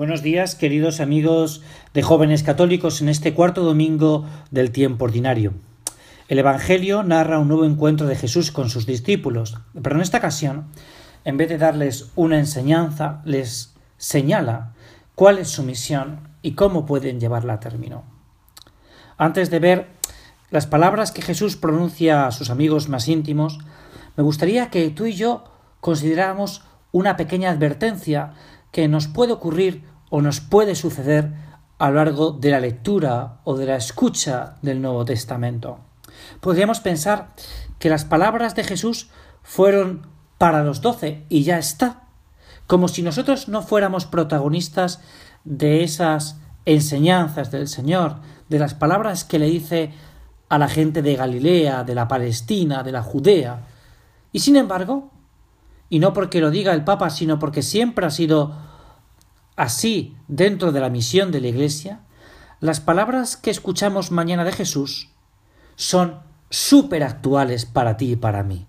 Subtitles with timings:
[0.00, 1.60] Buenos días, queridos amigos
[1.92, 5.52] de jóvenes católicos, en este cuarto domingo del tiempo ordinario.
[6.28, 10.68] El Evangelio narra un nuevo encuentro de Jesús con sus discípulos, pero en esta ocasión,
[11.26, 14.72] en vez de darles una enseñanza, les señala
[15.16, 18.04] cuál es su misión y cómo pueden llevarla a término.
[19.18, 19.88] Antes de ver
[20.48, 23.58] las palabras que Jesús pronuncia a sus amigos más íntimos,
[24.16, 25.44] me gustaría que tú y yo
[25.82, 28.32] consideráramos una pequeña advertencia
[28.72, 31.32] que nos puede ocurrir o nos puede suceder
[31.78, 35.78] a lo largo de la lectura o de la escucha del Nuevo Testamento.
[36.40, 37.28] Podríamos pensar
[37.78, 39.08] que las palabras de Jesús
[39.42, 42.02] fueron para los doce y ya está,
[42.66, 45.00] como si nosotros no fuéramos protagonistas
[45.44, 48.16] de esas enseñanzas del Señor,
[48.48, 49.92] de las palabras que le dice
[50.48, 53.66] a la gente de Galilea, de la Palestina, de la Judea.
[54.32, 55.10] Y sin embargo,
[55.88, 58.69] y no porque lo diga el Papa, sino porque siempre ha sido
[59.60, 62.00] así dentro de la misión de la Iglesia,
[62.60, 65.10] las palabras que escuchamos mañana de Jesús
[65.76, 68.66] son súper actuales para ti y para mí.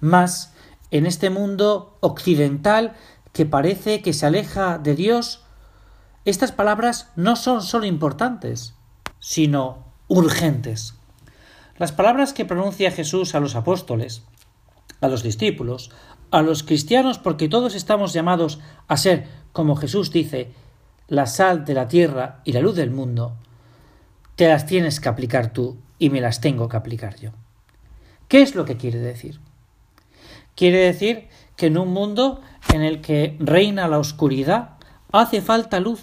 [0.00, 0.52] Más
[0.90, 2.92] en este mundo occidental
[3.32, 5.42] que parece que se aleja de Dios,
[6.26, 8.74] estas palabras no son solo importantes,
[9.20, 10.96] sino urgentes.
[11.78, 14.22] Las palabras que pronuncia Jesús a los apóstoles,
[15.00, 15.90] a los discípulos,
[16.30, 20.52] a los cristianos, porque todos estamos llamados a ser, como Jesús dice,
[21.08, 23.36] la sal de la tierra y la luz del mundo,
[24.36, 27.30] te las tienes que aplicar tú y me las tengo que aplicar yo.
[28.28, 29.38] ¿Qué es lo que quiere decir?
[30.56, 32.40] Quiere decir que en un mundo
[32.72, 34.70] en el que reina la oscuridad,
[35.12, 36.02] hace falta luz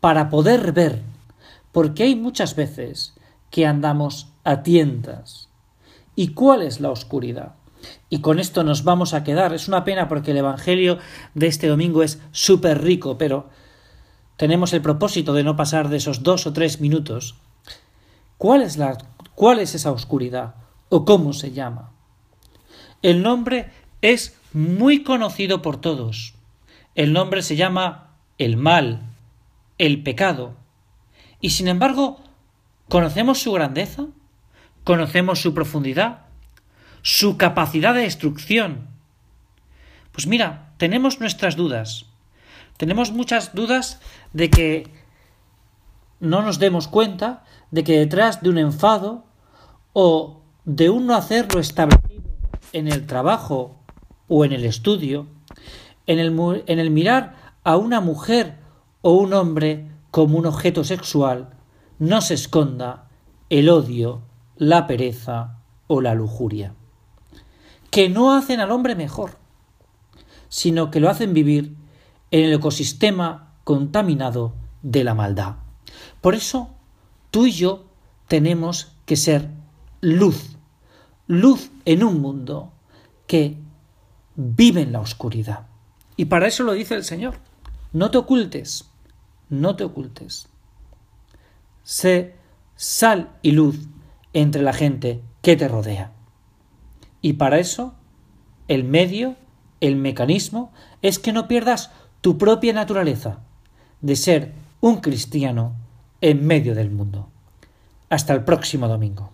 [0.00, 1.02] para poder ver,
[1.72, 3.14] porque hay muchas veces
[3.50, 5.48] que andamos a tientas.
[6.14, 7.54] ¿Y cuál es la oscuridad?
[8.08, 9.54] Y con esto nos vamos a quedar.
[9.54, 10.98] Es una pena porque el Evangelio
[11.34, 13.48] de este domingo es súper rico, pero
[14.36, 17.36] tenemos el propósito de no pasar de esos dos o tres minutos.
[18.38, 18.98] ¿Cuál es, la,
[19.34, 20.54] cuál es esa oscuridad?
[20.88, 21.92] ¿O cómo se llama?
[23.02, 23.70] El nombre
[24.02, 26.34] es muy conocido por todos.
[26.94, 29.02] El nombre se llama el mal,
[29.78, 30.54] el pecado.
[31.40, 32.20] Y sin embargo,
[32.88, 34.06] ¿conocemos su grandeza?
[34.84, 36.23] ¿Conocemos su profundidad?
[37.04, 38.88] Su capacidad de destrucción.
[40.10, 42.06] Pues mira, tenemos nuestras dudas.
[42.78, 44.00] Tenemos muchas dudas
[44.32, 44.90] de que
[46.18, 49.26] no nos demos cuenta de que detrás de un enfado
[49.92, 52.22] o de un no hacer lo establecido
[52.72, 53.76] en el trabajo
[54.26, 55.26] o en el estudio,
[56.06, 58.56] en el, en el mirar a una mujer
[59.02, 61.50] o un hombre como un objeto sexual,
[61.98, 63.10] no se esconda
[63.50, 64.22] el odio,
[64.56, 66.74] la pereza o la lujuria
[67.94, 69.38] que no hacen al hombre mejor,
[70.48, 71.76] sino que lo hacen vivir
[72.32, 75.58] en el ecosistema contaminado de la maldad.
[76.20, 76.74] Por eso,
[77.30, 77.84] tú y yo
[78.26, 79.48] tenemos que ser
[80.00, 80.56] luz,
[81.28, 82.72] luz en un mundo
[83.28, 83.58] que
[84.34, 85.68] vive en la oscuridad.
[86.16, 87.38] Y para eso lo dice el Señor.
[87.92, 88.90] No te ocultes,
[89.50, 90.48] no te ocultes.
[91.84, 92.34] Sé
[92.74, 93.86] sal y luz
[94.32, 96.10] entre la gente que te rodea.
[97.24, 97.94] Y para eso,
[98.68, 99.36] el medio,
[99.80, 100.70] el mecanismo,
[101.00, 101.90] es que no pierdas
[102.20, 103.38] tu propia naturaleza
[104.02, 104.52] de ser
[104.82, 105.72] un cristiano
[106.20, 107.30] en medio del mundo.
[108.10, 109.30] Hasta el próximo domingo.